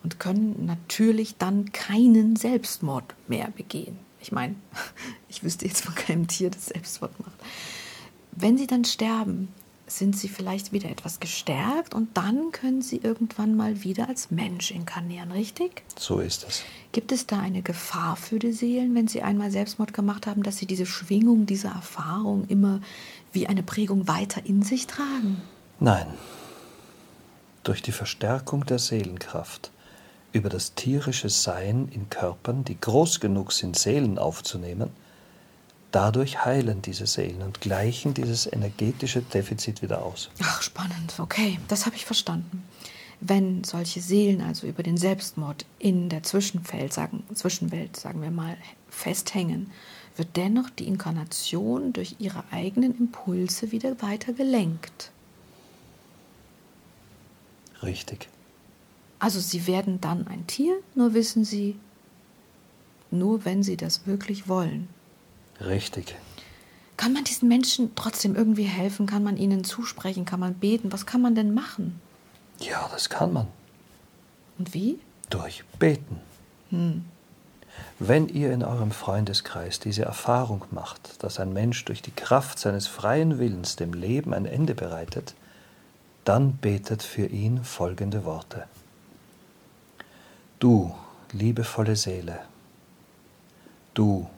und 0.03 0.19
können 0.19 0.65
natürlich 0.65 1.37
dann 1.37 1.71
keinen 1.71 2.35
Selbstmord 2.35 3.13
mehr 3.27 3.49
begehen. 3.55 3.97
Ich 4.21 4.31
meine, 4.31 4.55
ich 5.29 5.43
wüsste 5.43 5.65
jetzt 5.65 5.83
von 5.83 5.95
keinem 5.95 6.27
Tier, 6.27 6.49
das 6.49 6.67
Selbstmord 6.67 7.19
macht. 7.19 7.33
Wenn 8.31 8.57
sie 8.57 8.67
dann 8.67 8.85
sterben, 8.85 9.49
sind 9.87 10.17
sie 10.17 10.29
vielleicht 10.29 10.71
wieder 10.71 10.89
etwas 10.89 11.19
gestärkt 11.19 11.93
und 11.93 12.15
dann 12.15 12.51
können 12.51 12.81
sie 12.81 12.97
irgendwann 12.97 13.55
mal 13.55 13.83
wieder 13.83 14.07
als 14.07 14.31
Mensch 14.31 14.71
inkarnieren, 14.71 15.31
richtig? 15.31 15.83
So 15.99 16.19
ist 16.19 16.45
es. 16.47 16.63
Gibt 16.91 17.11
es 17.11 17.27
da 17.27 17.39
eine 17.39 17.61
Gefahr 17.61 18.15
für 18.15 18.39
die 18.39 18.53
Seelen, 18.53 18.95
wenn 18.95 19.07
sie 19.07 19.21
einmal 19.21 19.51
Selbstmord 19.51 19.93
gemacht 19.93 20.27
haben, 20.27 20.43
dass 20.43 20.57
sie 20.57 20.65
diese 20.65 20.85
Schwingung, 20.85 21.45
diese 21.45 21.67
Erfahrung 21.67 22.45
immer 22.47 22.79
wie 23.33 23.47
eine 23.47 23.63
Prägung 23.63 24.07
weiter 24.07 24.45
in 24.45 24.61
sich 24.61 24.87
tragen? 24.87 25.41
Nein. 25.79 26.07
Durch 27.63 27.81
die 27.81 27.91
Verstärkung 27.91 28.65
der 28.65 28.79
Seelenkraft 28.79 29.71
über 30.31 30.49
das 30.49 30.73
tierische 30.73 31.29
Sein 31.29 31.89
in 31.91 32.09
Körpern, 32.09 32.63
die 32.63 32.79
groß 32.79 33.19
genug 33.19 33.51
sind, 33.51 33.77
Seelen 33.77 34.17
aufzunehmen, 34.17 34.89
dadurch 35.91 36.45
heilen 36.45 36.81
diese 36.81 37.05
Seelen 37.05 37.41
und 37.41 37.61
gleichen 37.61 38.13
dieses 38.13 38.51
energetische 38.51 39.21
Defizit 39.21 39.81
wieder 39.81 40.03
aus. 40.03 40.29
Ach, 40.41 40.61
spannend. 40.61 41.13
Okay, 41.17 41.59
das 41.67 41.85
habe 41.85 41.95
ich 41.95 42.05
verstanden. 42.05 42.63
Wenn 43.19 43.63
solche 43.63 44.01
Seelen 44.01 44.41
also 44.41 44.65
über 44.65 44.81
den 44.81 44.97
Selbstmord 44.97 45.65
in 45.77 46.09
der 46.09 46.23
Zwischenwelt, 46.23 46.91
sagen, 46.91 47.23
Zwischenwelt, 47.33 47.95
sagen 47.95 48.21
wir 48.21 48.31
mal, 48.31 48.57
festhängen, 48.89 49.71
wird 50.17 50.35
dennoch 50.35 50.69
die 50.69 50.87
Inkarnation 50.87 51.93
durch 51.93 52.15
ihre 52.19 52.43
eigenen 52.51 52.97
Impulse 52.97 53.71
wieder 53.71 54.01
weiter 54.01 54.33
gelenkt. 54.33 55.11
Richtig. 57.83 58.27
Also 59.19 59.39
sie 59.39 59.67
werden 59.67 60.01
dann 60.01 60.27
ein 60.27 60.47
Tier, 60.47 60.75
nur 60.95 61.13
wissen 61.13 61.45
sie, 61.45 61.75
nur 63.11 63.45
wenn 63.45 63.61
sie 63.61 63.77
das 63.77 64.07
wirklich 64.07 64.47
wollen. 64.47 64.87
Richtig. 65.65 66.15
Kann 66.97 67.13
man 67.13 67.23
diesen 67.23 67.47
Menschen 67.47 67.95
trotzdem 67.95 68.35
irgendwie 68.35 68.63
helfen? 68.63 69.05
Kann 69.05 69.23
man 69.23 69.37
ihnen 69.37 69.63
zusprechen? 69.63 70.25
Kann 70.25 70.39
man 70.39 70.53
beten? 70.55 70.91
Was 70.91 71.05
kann 71.05 71.21
man 71.21 71.35
denn 71.35 71.53
machen? 71.53 71.99
Ja, 72.59 72.89
das 72.91 73.09
kann 73.09 73.33
man. 73.33 73.47
Und 74.57 74.73
wie? 74.73 74.99
Durch 75.29 75.63
Beten. 75.79 76.19
Hm. 76.69 77.05
Wenn 77.99 78.27
ihr 78.27 78.51
in 78.51 78.63
eurem 78.63 78.91
Freundeskreis 78.91 79.79
diese 79.79 80.03
Erfahrung 80.03 80.65
macht, 80.71 81.23
dass 81.23 81.39
ein 81.39 81.53
Mensch 81.53 81.85
durch 81.85 82.01
die 82.01 82.11
Kraft 82.11 82.59
seines 82.59 82.87
freien 82.87 83.39
Willens 83.39 83.75
dem 83.75 83.93
Leben 83.93 84.33
ein 84.33 84.45
Ende 84.45 84.75
bereitet, 84.75 85.33
dann 86.25 86.53
betet 86.57 87.01
für 87.01 87.25
ihn 87.25 87.63
folgende 87.63 88.25
Worte. 88.25 88.65
Du, 90.59 90.93
liebevolle 91.31 91.95
Seele, 91.95 92.39
du, 93.93 94.29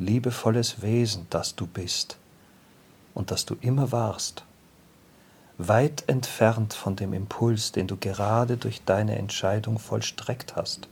liebevolles 0.00 0.82
Wesen, 0.82 1.26
das 1.30 1.54
du 1.54 1.66
bist 1.66 2.16
und 3.14 3.30
das 3.30 3.44
du 3.44 3.56
immer 3.60 3.92
warst, 3.92 4.44
weit 5.58 6.04
entfernt 6.08 6.72
von 6.72 6.96
dem 6.96 7.12
Impuls, 7.12 7.70
den 7.70 7.86
du 7.86 7.96
gerade 7.96 8.56
durch 8.56 8.82
deine 8.84 9.16
Entscheidung 9.16 9.78
vollstreckt 9.78 10.56
hast. 10.56 10.88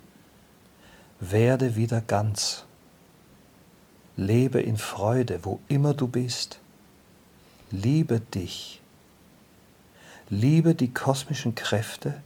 Werde 1.21 1.75
wieder 1.75 2.03
ganz. 2.03 2.65
Lebe 4.17 4.61
in 4.61 4.77
Freude, 4.77 5.41
wo 5.43 5.61
immer 5.69 5.95
du 5.95 6.07
bist. 6.07 6.61
Liebe 7.71 8.21
dich. 8.21 8.83
Liebe 10.29 10.75
die 10.75 10.93
kosmischen 10.93 11.55
Kräfte 11.55 12.21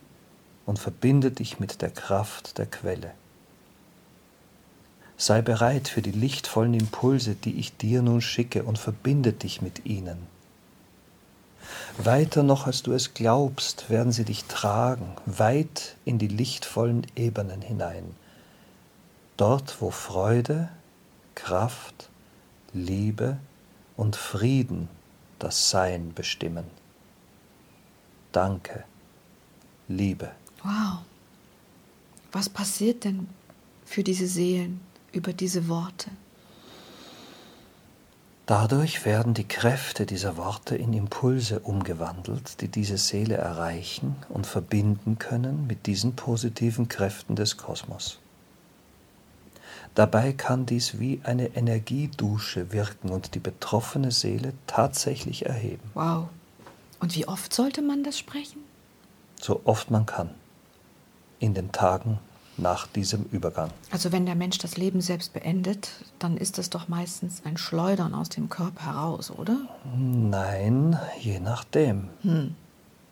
und 0.66 0.78
verbinde 0.78 1.30
dich 1.30 1.60
mit 1.60 1.80
der 1.80 1.90
Kraft 1.90 2.58
der 2.58 2.66
Quelle. 2.66 3.12
Sei 5.22 5.40
bereit 5.40 5.86
für 5.86 6.02
die 6.02 6.10
lichtvollen 6.10 6.74
Impulse, 6.74 7.36
die 7.36 7.54
ich 7.60 7.76
dir 7.76 8.02
nun 8.02 8.20
schicke, 8.20 8.64
und 8.64 8.76
verbinde 8.76 9.32
dich 9.32 9.62
mit 9.62 9.86
ihnen. 9.86 10.26
Weiter 11.96 12.42
noch 12.42 12.66
als 12.66 12.82
du 12.82 12.92
es 12.92 13.14
glaubst, 13.14 13.88
werden 13.88 14.10
sie 14.10 14.24
dich 14.24 14.46
tragen, 14.46 15.14
weit 15.26 15.94
in 16.04 16.18
die 16.18 16.26
lichtvollen 16.26 17.06
Ebenen 17.14 17.62
hinein. 17.62 18.16
Dort, 19.36 19.80
wo 19.80 19.92
Freude, 19.92 20.70
Kraft, 21.36 22.08
Liebe 22.72 23.36
und 23.96 24.16
Frieden 24.16 24.88
das 25.38 25.70
Sein 25.70 26.14
bestimmen. 26.14 26.64
Danke, 28.32 28.82
Liebe. 29.86 30.32
Wow. 30.64 30.98
Was 32.32 32.48
passiert 32.48 33.04
denn 33.04 33.28
für 33.84 34.02
diese 34.02 34.26
Seelen? 34.26 34.80
Über 35.12 35.32
diese 35.32 35.68
Worte. 35.68 36.10
Dadurch 38.46 39.04
werden 39.04 39.34
die 39.34 39.46
Kräfte 39.46 40.04
dieser 40.04 40.36
Worte 40.36 40.76
in 40.76 40.92
Impulse 40.92 41.60
umgewandelt, 41.60 42.60
die 42.60 42.68
diese 42.68 42.98
Seele 42.98 43.36
erreichen 43.36 44.16
und 44.28 44.46
verbinden 44.46 45.18
können 45.18 45.66
mit 45.66 45.86
diesen 45.86 46.16
positiven 46.16 46.88
Kräften 46.88 47.36
des 47.36 47.56
Kosmos. 47.56 48.18
Dabei 49.94 50.32
kann 50.32 50.66
dies 50.66 50.98
wie 50.98 51.20
eine 51.22 51.54
Energiedusche 51.54 52.72
wirken 52.72 53.10
und 53.10 53.34
die 53.34 53.40
betroffene 53.40 54.10
Seele 54.10 54.54
tatsächlich 54.66 55.46
erheben. 55.46 55.90
Wow. 55.94 56.28
Und 56.98 57.14
wie 57.14 57.28
oft 57.28 57.52
sollte 57.52 57.82
man 57.82 58.02
das 58.02 58.18
sprechen? 58.18 58.60
So 59.40 59.60
oft 59.64 59.90
man 59.90 60.06
kann. 60.06 60.30
In 61.38 61.54
den 61.54 61.72
Tagen 61.72 62.18
nach 62.56 62.86
diesem 62.86 63.24
Übergang. 63.32 63.70
Also 63.90 64.12
wenn 64.12 64.26
der 64.26 64.34
Mensch 64.34 64.58
das 64.58 64.76
Leben 64.76 65.00
selbst 65.00 65.32
beendet, 65.32 65.90
dann 66.18 66.36
ist 66.36 66.58
es 66.58 66.70
doch 66.70 66.88
meistens 66.88 67.42
ein 67.44 67.56
Schleudern 67.56 68.14
aus 68.14 68.28
dem 68.28 68.48
Körper 68.48 68.86
heraus, 68.86 69.30
oder? 69.30 69.56
Nein, 69.96 70.98
je 71.18 71.40
nachdem. 71.40 72.08
Hm. 72.22 72.54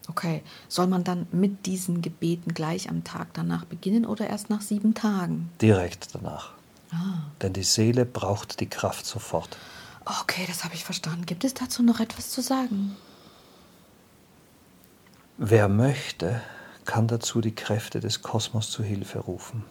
Okay, 0.08 0.42
soll 0.68 0.88
man 0.88 1.04
dann 1.04 1.26
mit 1.30 1.66
diesen 1.66 2.02
Gebeten 2.02 2.52
gleich 2.52 2.88
am 2.90 3.04
Tag 3.04 3.28
danach 3.34 3.64
beginnen 3.64 4.04
oder 4.04 4.28
erst 4.28 4.50
nach 4.50 4.60
sieben 4.60 4.94
Tagen? 4.94 5.50
Direkt 5.60 6.14
danach. 6.14 6.52
Ah. 6.90 7.20
Denn 7.40 7.52
die 7.52 7.62
Seele 7.62 8.04
braucht 8.04 8.58
die 8.60 8.68
Kraft 8.68 9.06
sofort. 9.06 9.56
Okay, 10.04 10.44
das 10.48 10.64
habe 10.64 10.74
ich 10.74 10.84
verstanden. 10.84 11.26
Gibt 11.26 11.44
es 11.44 11.54
dazu 11.54 11.82
noch 11.82 12.00
etwas 12.00 12.30
zu 12.30 12.42
sagen? 12.42 12.96
Wer 15.38 15.68
möchte, 15.68 16.42
kann 16.90 17.06
dazu 17.06 17.40
die 17.40 17.54
Kräfte 17.54 18.00
des 18.00 18.20
Kosmos 18.20 18.68
zu 18.68 18.82
Hilfe 18.82 19.20
rufen. 19.20 19.62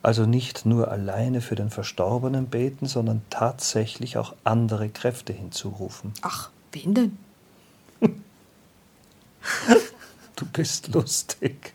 Also 0.00 0.26
nicht 0.26 0.64
nur 0.64 0.92
alleine 0.92 1.40
für 1.40 1.56
den 1.56 1.70
Verstorbenen 1.70 2.46
beten, 2.46 2.86
sondern 2.86 3.22
tatsächlich 3.30 4.16
auch 4.16 4.36
andere 4.44 4.90
Kräfte 4.90 5.32
hinzurufen. 5.32 6.12
Ach, 6.22 6.50
wen 6.70 6.94
denn? 6.94 7.18
du 10.36 10.46
bist 10.52 10.94
lustig. 10.94 11.74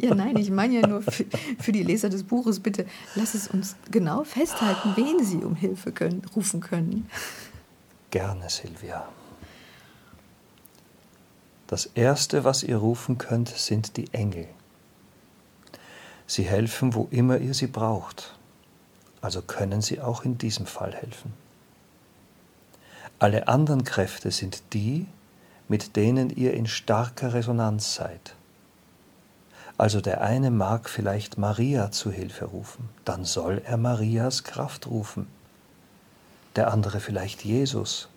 Ja, 0.00 0.14
nein, 0.14 0.38
ich 0.38 0.50
meine 0.50 0.80
ja 0.80 0.86
nur 0.86 1.02
für, 1.02 1.26
für, 1.58 1.72
die 1.72 1.82
Leser 1.82 2.08
des 2.08 2.22
Buches, 2.22 2.58
bitte 2.58 2.86
lass 3.16 3.34
es 3.34 3.48
uns 3.48 3.76
genau 3.90 4.24
festhalten, 4.24 4.92
wen 4.96 5.22
sie 5.22 5.44
um 5.44 5.56
Hilfe 5.56 5.92
können, 5.92 6.22
rufen 6.34 6.60
können. 6.60 7.06
Gerne, 8.10 8.48
Silvia. 8.48 9.06
Das 11.66 11.86
Erste, 11.86 12.44
was 12.44 12.62
ihr 12.62 12.76
rufen 12.76 13.18
könnt, 13.18 13.48
sind 13.48 13.96
die 13.96 14.12
Engel. 14.12 14.48
Sie 16.26 16.44
helfen, 16.44 16.94
wo 16.94 17.08
immer 17.10 17.38
ihr 17.38 17.54
sie 17.54 17.66
braucht. 17.66 18.34
Also 19.20 19.42
können 19.42 19.82
sie 19.82 20.00
auch 20.00 20.24
in 20.24 20.38
diesem 20.38 20.66
Fall 20.66 20.94
helfen. 20.94 21.32
Alle 23.18 23.48
anderen 23.48 23.84
Kräfte 23.84 24.30
sind 24.30 24.62
die, 24.72 25.06
mit 25.68 25.96
denen 25.96 26.30
ihr 26.30 26.54
in 26.54 26.66
starker 26.66 27.34
Resonanz 27.34 27.94
seid. 27.94 28.34
Also 29.78 30.00
der 30.00 30.20
eine 30.20 30.50
mag 30.50 30.88
vielleicht 30.88 31.38
Maria 31.38 31.90
zu 31.90 32.10
Hilfe 32.10 32.46
rufen, 32.46 32.88
dann 33.04 33.24
soll 33.24 33.62
er 33.64 33.76
Marias 33.76 34.44
Kraft 34.44 34.86
rufen. 34.86 35.28
Der 36.56 36.72
andere 36.72 37.00
vielleicht 37.00 37.44
Jesus. 37.44 38.08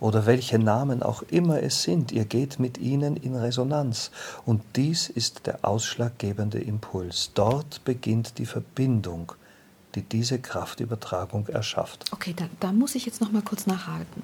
Oder 0.00 0.26
welche 0.26 0.58
Namen 0.58 1.02
auch 1.02 1.22
immer 1.22 1.62
es 1.62 1.82
sind, 1.82 2.10
ihr 2.10 2.24
geht 2.24 2.58
mit 2.58 2.78
ihnen 2.78 3.16
in 3.16 3.36
Resonanz. 3.36 4.10
Und 4.46 4.62
dies 4.76 5.08
ist 5.08 5.46
der 5.46 5.58
ausschlaggebende 5.62 6.58
Impuls. 6.58 7.30
Dort 7.34 7.84
beginnt 7.84 8.38
die 8.38 8.46
Verbindung 8.46 9.34
die 9.94 10.02
diese 10.02 10.38
Kraftübertragung 10.38 11.48
erschafft. 11.48 12.04
Okay, 12.12 12.34
da, 12.36 12.46
da 12.60 12.72
muss 12.72 12.94
ich 12.94 13.06
jetzt 13.06 13.20
noch 13.20 13.32
mal 13.32 13.42
kurz 13.42 13.66
nachhaken. 13.66 14.22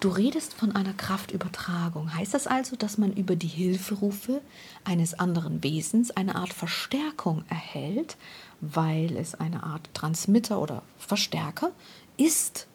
Du 0.00 0.08
redest 0.10 0.54
von 0.54 0.74
einer 0.74 0.92
Kraftübertragung. 0.92 2.14
Heißt 2.14 2.34
das 2.34 2.46
also, 2.46 2.76
dass 2.76 2.98
man 2.98 3.12
über 3.12 3.36
die 3.36 3.48
Hilferufe 3.48 4.40
eines 4.84 5.18
anderen 5.18 5.62
Wesens 5.62 6.10
eine 6.10 6.36
Art 6.36 6.52
Verstärkung 6.52 7.44
erhält, 7.48 8.16
weil 8.60 9.16
es 9.16 9.34
eine 9.34 9.62
Art 9.62 9.88
Transmitter 9.94 10.60
oder 10.60 10.82
Verstärker 10.98 11.70
ist, 12.16 12.66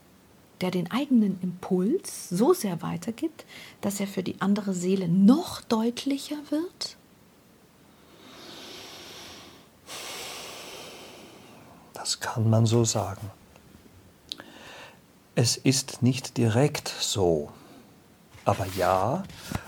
der 0.63 0.71
den 0.71 0.89
eigenen 0.89 1.39
Impuls 1.41 2.29
so 2.29 2.53
sehr 2.53 2.81
weitergibt, 2.81 3.45
dass 3.81 3.99
er 3.99 4.07
für 4.07 4.23
die 4.23 4.39
andere 4.39 4.73
Seele 4.73 5.09
noch 5.09 5.59
deutlicher 5.59 6.37
wird? 6.49 6.95
Das 11.93 12.21
kann 12.21 12.49
man 12.49 12.65
so 12.65 12.85
sagen. 12.85 13.29
Es 15.35 15.57
ist 15.57 16.01
nicht 16.01 16.37
direkt 16.37 16.87
so, 16.87 17.51
aber 18.45 18.65
ja, 18.77 19.23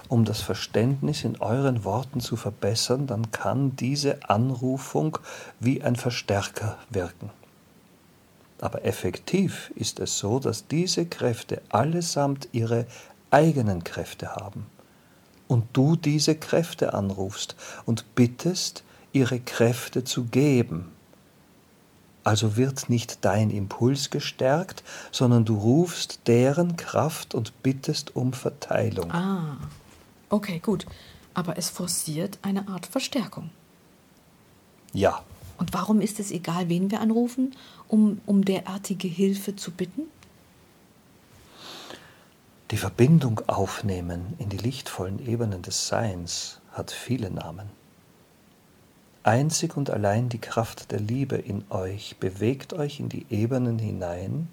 um 0.07 0.23
das 0.23 0.39
Verständnis 0.39 1.25
in 1.25 1.41
euren 1.41 1.83
Worten 1.83 2.21
zu 2.21 2.37
verbessern, 2.37 3.05
dann 3.05 3.31
kann 3.31 3.75
diese 3.75 4.29
Anrufung 4.29 5.17
wie 5.59 5.81
ein 5.81 5.97
Verstärker 5.97 6.77
wirken. 6.89 7.31
Aber 8.59 8.85
effektiv 8.85 9.71
ist 9.75 9.99
es 9.99 10.17
so, 10.17 10.39
dass 10.39 10.67
diese 10.67 11.05
Kräfte 11.05 11.61
allesamt 11.69 12.47
ihre 12.51 12.85
eigenen 13.31 13.83
Kräfte 13.83 14.35
haben 14.35 14.65
und 15.47 15.65
du 15.73 15.95
diese 15.95 16.35
Kräfte 16.35 16.93
anrufst 16.93 17.55
und 17.85 18.15
bittest, 18.15 18.83
ihre 19.11 19.39
Kräfte 19.39 20.03
zu 20.03 20.25
geben 20.25 20.91
also 22.25 22.57
wird 22.57 22.89
nicht 22.89 23.23
dein 23.23 23.51
Impuls 23.51 24.09
gestärkt, 24.09 24.83
sondern 25.11 25.45
du 25.45 25.55
rufst 25.57 26.21
deren 26.25 26.75
Kraft 26.75 27.35
und 27.35 27.61
bittest 27.61 28.15
um 28.15 28.33
Verteilung. 28.33 29.11
Ah, 29.11 29.57
okay, 30.29 30.57
gut. 30.57 30.87
Aber 31.35 31.57
es 31.59 31.69
forciert 31.69 32.39
eine 32.41 32.67
Art 32.67 32.87
Verstärkung. 32.87 33.51
Ja. 34.91 35.21
Und 35.57 35.73
warum 35.73 36.01
ist 36.01 36.19
es 36.19 36.31
egal, 36.31 36.69
wen 36.69 36.91
wir 36.91 36.99
anrufen, 36.99 37.55
um, 37.87 38.21
um 38.25 38.43
derartige 38.43 39.07
Hilfe 39.07 39.55
zu 39.55 39.71
bitten? 39.71 40.03
Die 42.71 42.77
Verbindung 42.77 43.41
aufnehmen 43.47 44.33
in 44.39 44.49
die 44.49 44.57
lichtvollen 44.57 45.25
Ebenen 45.25 45.61
des 45.61 45.87
Seins 45.87 46.59
hat 46.71 46.91
viele 46.91 47.29
Namen. 47.29 47.69
Einzig 49.23 49.77
und 49.77 49.89
allein 49.89 50.29
die 50.29 50.39
Kraft 50.39 50.91
der 50.91 50.99
Liebe 50.99 51.35
in 51.35 51.63
euch 51.69 52.17
bewegt 52.19 52.73
euch 52.73 52.99
in 52.99 53.09
die 53.09 53.25
Ebenen 53.29 53.79
hinein 53.79 54.47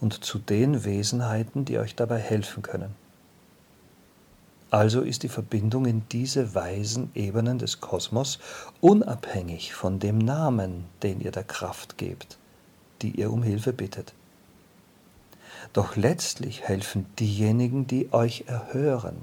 und 0.00 0.24
zu 0.24 0.38
den 0.38 0.84
Wesenheiten, 0.84 1.64
die 1.64 1.78
euch 1.78 1.94
dabei 1.94 2.18
helfen 2.18 2.62
können. 2.62 2.94
Also 4.70 5.02
ist 5.02 5.22
die 5.22 5.28
Verbindung 5.28 5.86
in 5.86 6.02
diese 6.10 6.54
weisen 6.54 7.10
Ebenen 7.14 7.58
des 7.58 7.80
Kosmos 7.80 8.38
unabhängig 8.80 9.74
von 9.74 10.00
dem 10.00 10.18
Namen, 10.18 10.86
den 11.02 11.20
ihr 11.20 11.30
der 11.30 11.44
Kraft 11.44 11.98
gebt, 11.98 12.36
die 13.02 13.10
ihr 13.12 13.32
um 13.32 13.42
Hilfe 13.42 13.72
bittet. 13.72 14.12
Doch 15.72 15.96
letztlich 15.96 16.62
helfen 16.62 17.06
diejenigen, 17.18 17.86
die 17.86 18.12
euch 18.12 18.44
erhören, 18.46 19.16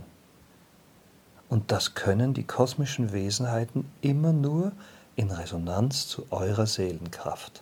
und 1.50 1.72
das 1.72 1.94
können 1.94 2.34
die 2.34 2.46
kosmischen 2.46 3.12
Wesenheiten 3.14 3.86
immer 4.02 4.34
nur 4.34 4.72
in 5.16 5.30
Resonanz 5.30 6.08
zu 6.08 6.26
eurer 6.32 6.66
Seelenkraft. 6.66 7.62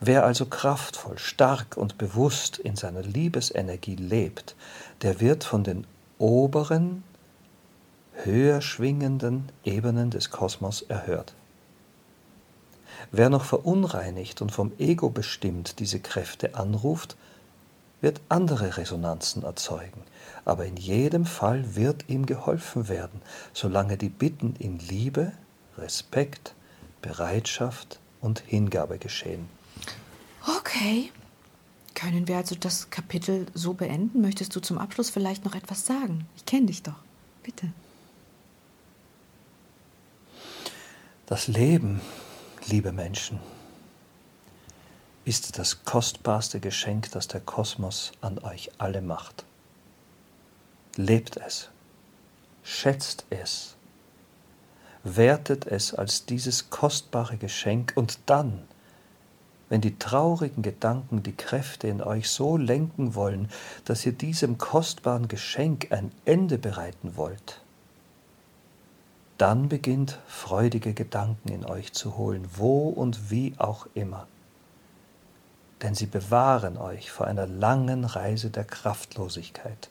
Wer 0.00 0.24
also 0.24 0.46
kraftvoll, 0.46 1.18
stark 1.18 1.76
und 1.76 1.98
bewusst 1.98 2.56
in 2.56 2.74
seiner 2.74 3.02
Liebesenergie 3.02 3.96
lebt, 3.96 4.56
der 5.02 5.20
wird 5.20 5.44
von 5.44 5.62
den 5.62 5.86
oberen, 6.22 7.02
höher 8.12 8.62
schwingenden 8.62 9.48
Ebenen 9.64 10.10
des 10.10 10.30
Kosmos 10.30 10.82
erhört. 10.82 11.34
Wer 13.10 13.28
noch 13.28 13.44
verunreinigt 13.44 14.40
und 14.40 14.52
vom 14.52 14.70
Ego 14.78 15.10
bestimmt 15.10 15.80
diese 15.80 15.98
Kräfte 15.98 16.54
anruft, 16.54 17.16
wird 18.00 18.20
andere 18.28 18.76
Resonanzen 18.76 19.42
erzeugen, 19.42 20.02
aber 20.44 20.64
in 20.64 20.76
jedem 20.76 21.26
Fall 21.26 21.74
wird 21.74 22.08
ihm 22.08 22.24
geholfen 22.26 22.88
werden, 22.88 23.20
solange 23.52 23.96
die 23.96 24.08
Bitten 24.08 24.54
in 24.60 24.78
Liebe, 24.78 25.32
Respekt, 25.76 26.54
Bereitschaft 27.00 27.98
und 28.20 28.40
Hingabe 28.46 28.98
geschehen. 28.98 29.48
Okay. 30.58 31.10
Können 32.02 32.26
wir 32.26 32.36
also 32.36 32.56
das 32.56 32.90
Kapitel 32.90 33.46
so 33.54 33.74
beenden? 33.74 34.22
Möchtest 34.22 34.56
du 34.56 34.60
zum 34.60 34.76
Abschluss 34.76 35.08
vielleicht 35.08 35.44
noch 35.44 35.54
etwas 35.54 35.86
sagen? 35.86 36.26
Ich 36.34 36.44
kenne 36.44 36.66
dich 36.66 36.82
doch. 36.82 36.96
Bitte. 37.44 37.68
Das 41.26 41.46
Leben, 41.46 42.00
liebe 42.66 42.90
Menschen, 42.90 43.38
ist 45.24 45.60
das 45.60 45.84
kostbarste 45.84 46.58
Geschenk, 46.58 47.12
das 47.12 47.28
der 47.28 47.40
Kosmos 47.40 48.10
an 48.20 48.40
euch 48.40 48.72
alle 48.78 49.00
macht. 49.00 49.44
Lebt 50.96 51.36
es, 51.36 51.68
schätzt 52.64 53.26
es, 53.30 53.76
wertet 55.04 55.66
es 55.66 55.94
als 55.94 56.26
dieses 56.26 56.68
kostbare 56.68 57.36
Geschenk 57.36 57.92
und 57.94 58.18
dann, 58.26 58.64
wenn 59.72 59.80
die 59.80 59.98
traurigen 59.98 60.62
Gedanken 60.62 61.22
die 61.22 61.34
Kräfte 61.34 61.88
in 61.88 62.02
euch 62.02 62.28
so 62.28 62.58
lenken 62.58 63.14
wollen, 63.14 63.48
dass 63.86 64.04
ihr 64.04 64.12
diesem 64.12 64.58
kostbaren 64.58 65.28
Geschenk 65.28 65.90
ein 65.92 66.12
Ende 66.26 66.58
bereiten 66.58 67.16
wollt, 67.16 67.62
dann 69.38 69.70
beginnt 69.70 70.18
freudige 70.26 70.92
Gedanken 70.92 71.48
in 71.48 71.64
euch 71.64 71.94
zu 71.94 72.18
holen, 72.18 72.46
wo 72.54 72.90
und 72.90 73.30
wie 73.30 73.54
auch 73.56 73.86
immer. 73.94 74.26
Denn 75.80 75.94
sie 75.94 76.04
bewahren 76.04 76.76
euch 76.76 77.10
vor 77.10 77.26
einer 77.26 77.46
langen 77.46 78.04
Reise 78.04 78.50
der 78.50 78.64
Kraftlosigkeit 78.64 79.88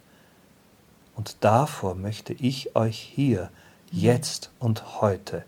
und 1.16 1.38
davor 1.40 1.96
möchte 1.96 2.34
ich 2.34 2.76
euch 2.76 3.00
hier, 3.00 3.50
jetzt 3.90 4.52
und 4.60 5.02
heute 5.02 5.44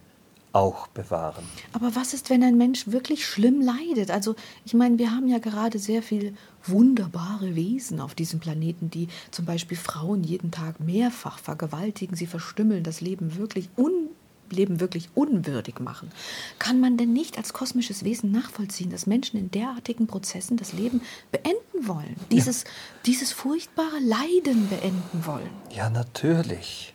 auch 0.54 0.88
bewahren. 0.88 1.44
Aber 1.74 1.96
was 1.96 2.14
ist, 2.14 2.30
wenn 2.30 2.44
ein 2.44 2.58
Mensch 2.58 2.88
wirklich 2.88 3.26
schlimm 3.26 3.60
leidet? 3.60 4.12
Also 4.12 4.36
ich 4.66 4.74
meine, 4.74 5.00
wir 5.00 5.12
haben 5.12 5.28
ja 5.28 5.40
gerade 5.40 5.80
sehr 5.80 6.04
viele 6.04 6.34
wunderbare 6.64 7.56
Wesen 7.56 8.00
auf 8.00 8.16
diesem 8.16 8.40
Planeten, 8.40 8.90
die 8.90 9.08
zum 9.32 9.46
Beispiel 9.46 9.78
Frauen 9.78 10.24
jeden 10.24 10.52
Tag 10.52 10.80
mehrfach 10.80 11.40
vergewaltigen, 11.40 12.16
sie 12.16 12.28
verstümmeln 12.28 12.84
das 12.84 13.02
Leben 13.02 13.36
wirklich 13.36 13.70
un 13.76 14.10
Leben 14.50 14.80
wirklich 14.80 15.10
unwürdig 15.16 15.80
machen. 15.80 16.12
Kann 16.60 16.80
man 16.80 16.96
denn 16.96 17.12
nicht 17.12 17.38
als 17.38 17.54
kosmisches 17.54 18.04
Wesen 18.04 18.32
nachvollziehen, 18.32 18.92
dass 18.92 19.08
Menschen 19.08 19.40
in 19.40 19.50
derartigen 19.50 20.06
Prozessen 20.06 20.58
das 20.58 20.74
Leben 20.74 21.02
beenden 21.32 21.88
wollen? 21.88 22.16
Dieses, 22.32 22.64
ja. 22.64 22.70
dieses 23.06 23.32
furchtbare 23.32 24.00
Leiden 24.00 24.70
beenden 24.70 25.26
wollen? 25.26 25.50
Ja, 25.76 25.90
natürlich. 25.90 26.93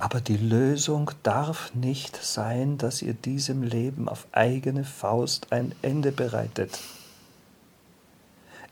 Aber 0.00 0.22
die 0.22 0.38
Lösung 0.38 1.10
darf 1.22 1.74
nicht 1.74 2.16
sein, 2.16 2.78
dass 2.78 3.02
ihr 3.02 3.12
diesem 3.12 3.62
Leben 3.62 4.08
auf 4.08 4.26
eigene 4.32 4.84
Faust 4.84 5.52
ein 5.52 5.74
Ende 5.82 6.10
bereitet. 6.10 6.80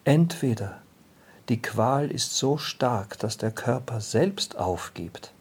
Entweder 0.04 0.78
die 1.50 1.60
Qual 1.60 2.10
ist 2.10 2.36
so 2.36 2.56
stark, 2.56 3.18
dass 3.18 3.36
der 3.36 3.50
Körper 3.50 4.00
selbst 4.00 4.56
aufgibt, 4.56 5.32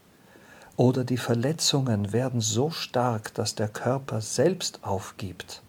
oder 0.76 1.06
die 1.06 1.18
Verletzungen 1.18 2.12
werden 2.12 2.42
so 2.42 2.70
stark, 2.70 3.34
dass 3.34 3.56
der 3.56 3.70
Körper 3.70 4.20
selbst 4.20 4.84
aufgibt. 4.84 5.64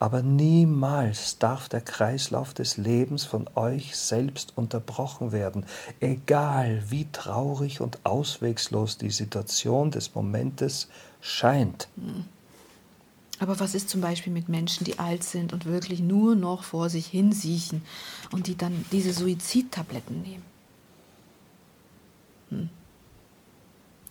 Aber 0.00 0.22
niemals 0.22 1.38
darf 1.38 1.68
der 1.68 1.80
Kreislauf 1.80 2.54
des 2.54 2.76
Lebens 2.76 3.24
von 3.24 3.48
euch 3.56 3.96
selbst 3.96 4.52
unterbrochen 4.56 5.32
werden, 5.32 5.66
egal 6.00 6.84
wie 6.88 7.08
traurig 7.10 7.80
und 7.80 8.04
auswegslos 8.04 8.98
die 8.98 9.10
Situation 9.10 9.90
des 9.90 10.14
Momentes 10.14 10.88
scheint. 11.20 11.88
Aber 13.40 13.58
was 13.60 13.74
ist 13.74 13.88
zum 13.88 14.00
Beispiel 14.00 14.32
mit 14.32 14.48
Menschen, 14.48 14.84
die 14.84 14.98
alt 14.98 15.24
sind 15.24 15.52
und 15.52 15.64
wirklich 15.64 16.00
nur 16.00 16.34
noch 16.34 16.62
vor 16.62 16.90
sich 16.90 17.06
hinsiechen 17.06 17.82
und 18.32 18.46
die 18.46 18.56
dann 18.56 18.84
diese 18.92 19.12
Suizidtabletten 19.12 20.22
nehmen? 20.22 20.57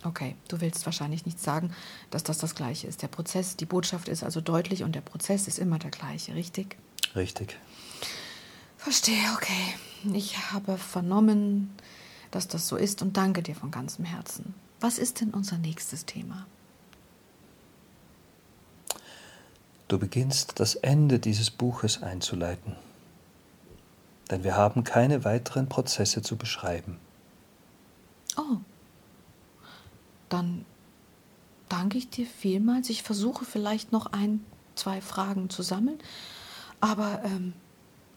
Okay, 0.07 0.35
du 0.47 0.61
willst 0.61 0.85
wahrscheinlich 0.85 1.25
nicht 1.25 1.37
sagen, 1.37 1.73
dass 2.11 2.23
das 2.23 2.37
das 2.37 2.55
Gleiche 2.55 2.87
ist. 2.87 3.01
Der 3.01 3.09
Prozess, 3.09 3.57
die 3.57 3.65
Botschaft 3.65 4.07
ist 4.07 4.23
also 4.23 4.39
deutlich 4.39 4.83
und 4.83 4.95
der 4.95 5.01
Prozess 5.01 5.49
ist 5.49 5.59
immer 5.59 5.79
der 5.79 5.91
gleiche, 5.91 6.33
richtig? 6.33 6.77
Richtig. 7.13 7.57
Verstehe, 8.77 9.25
okay. 9.35 9.75
Ich 10.13 10.37
habe 10.53 10.77
vernommen, 10.77 11.75
dass 12.31 12.47
das 12.47 12.69
so 12.69 12.77
ist 12.77 13.01
und 13.01 13.17
danke 13.17 13.43
dir 13.43 13.53
von 13.53 13.69
ganzem 13.69 14.05
Herzen. 14.05 14.55
Was 14.79 14.97
ist 14.97 15.19
denn 15.19 15.31
unser 15.31 15.57
nächstes 15.57 16.05
Thema? 16.05 16.47
Du 19.89 19.99
beginnst 19.99 20.61
das 20.61 20.75
Ende 20.75 21.19
dieses 21.19 21.51
Buches 21.51 22.01
einzuleiten, 22.01 22.77
denn 24.31 24.45
wir 24.45 24.55
haben 24.55 24.85
keine 24.85 25.25
weiteren 25.25 25.67
Prozesse 25.67 26.21
zu 26.21 26.37
beschreiben. 26.37 26.97
Oh, 28.37 28.57
dann 30.29 30.65
danke 31.69 31.97
ich 31.97 32.09
dir 32.09 32.25
vielmals. 32.25 32.89
Ich 32.89 33.03
versuche 33.03 33.45
vielleicht 33.45 33.91
noch 33.91 34.07
ein, 34.07 34.43
zwei 34.75 35.01
Fragen 35.01 35.49
zu 35.49 35.63
sammeln, 35.63 35.99
aber 36.79 37.21
ähm, 37.23 37.53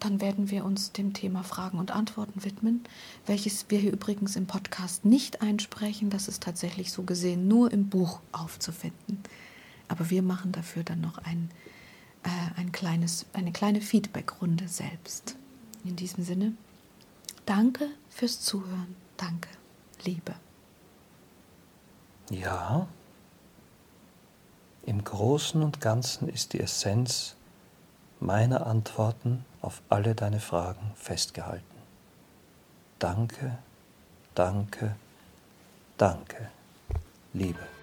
dann 0.01 0.21
werden 0.21 0.51
wir 0.51 0.65
uns 0.65 0.93
dem 0.93 1.13
Thema 1.13 1.45
Fragen 1.45 1.79
und 1.79 1.91
Antworten 1.91 2.43
widmen, 2.43 2.83
welches 3.27 3.67
wir 3.69 3.79
hier 3.79 3.93
übrigens 3.93 4.35
im 4.35 4.47
Podcast 4.47 5.05
nicht 5.05 5.43
einsprechen. 5.43 6.11
Das 6.11 6.27
ist 6.27 6.43
tatsächlich 6.43 6.91
so 6.91 7.03
gesehen 7.03 7.49
nur 7.49 7.71
im 7.71 7.89
Buch 7.89 8.21
aufzufinden. 8.33 9.23
Aber 9.89 10.09
wir 10.09 10.23
machen 10.23 10.53
dafür 10.53 10.85
dann 10.85 11.03
noch 11.03 11.19
ein, 11.19 11.51
äh, 12.23 12.59
ein 12.61 12.73
kleines, 12.73 13.27
eine 13.35 13.53
kleine 13.53 13.83
Feedback-Runde 13.83 14.69
selbst. 14.69 15.37
In 15.85 15.97
diesem 15.97 16.25
Sinne, 16.25 16.55
danke 17.45 17.87
fürs 18.09 18.41
Zuhören. 18.41 18.97
Danke, 19.17 19.49
Liebe. 20.05 20.35
Ja, 22.31 22.87
im 24.87 25.03
Großen 25.03 25.63
und 25.63 25.81
Ganzen 25.81 26.29
ist 26.29 26.53
die 26.53 26.61
Essenz 26.61 27.35
meiner 28.21 28.67
Antworten 28.67 29.45
auf 29.61 29.83
alle 29.89 30.15
deine 30.15 30.39
Fragen 30.39 30.93
festgehalten. 30.95 31.65
Danke, 33.01 33.59
danke, 34.35 34.95
danke, 35.97 36.51
Liebe. 37.33 37.80